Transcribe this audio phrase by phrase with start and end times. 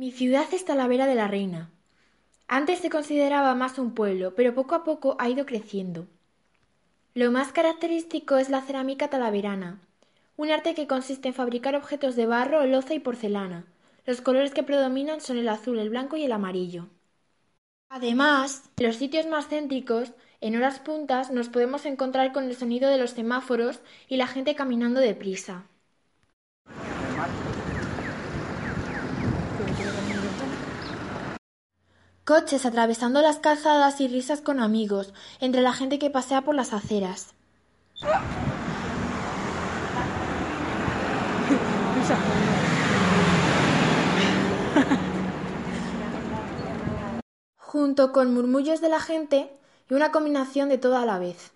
[0.00, 1.68] Mi ciudad es Talavera de la Reina.
[2.48, 6.06] Antes se consideraba más un pueblo, pero poco a poco ha ido creciendo.
[7.12, 9.78] Lo más característico es la cerámica talaverana,
[10.38, 13.66] un arte que consiste en fabricar objetos de barro, loza y porcelana.
[14.06, 16.88] Los colores que predominan son el azul, el blanco y el amarillo.
[17.90, 22.88] Además, en los sitios más céntricos, en horas puntas, nos podemos encontrar con el sonido
[22.88, 25.66] de los semáforos y la gente caminando deprisa.
[32.30, 36.72] coches atravesando las calzadas y risas con amigos, entre la gente que pasea por las
[36.72, 37.34] aceras.
[47.56, 49.50] Junto con murmullos de la gente
[49.88, 51.50] y una combinación de todo a la vez.